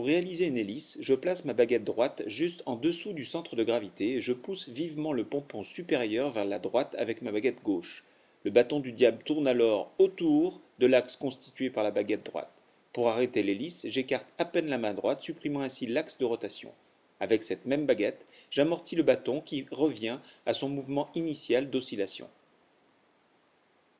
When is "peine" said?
14.46-14.68